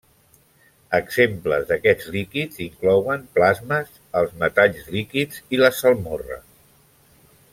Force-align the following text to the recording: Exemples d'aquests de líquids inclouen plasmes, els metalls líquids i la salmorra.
Exemples 0.97 1.67
d'aquests 1.71 2.07
de 2.07 2.13
líquids 2.15 2.57
inclouen 2.67 3.27
plasmes, 3.37 3.93
els 4.23 4.33
metalls 4.45 4.89
líquids 4.97 5.43
i 5.57 5.63
la 5.63 5.73
salmorra. 5.83 6.41